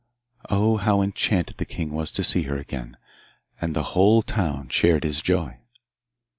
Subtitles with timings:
[0.49, 2.97] Oh, how enchanted the king was to see her again,
[3.61, 5.59] and the whole town shared his joy!